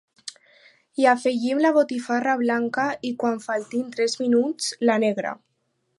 [1.01, 5.37] Hi afegim la botifarra blanca i, quan faltin tres minuts, la negra.